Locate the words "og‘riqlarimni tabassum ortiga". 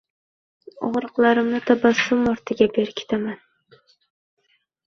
0.87-2.69